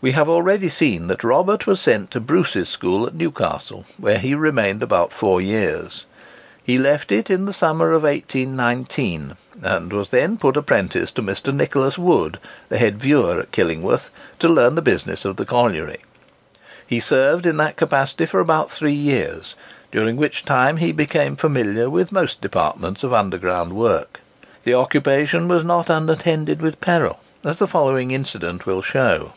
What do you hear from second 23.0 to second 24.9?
of underground work. The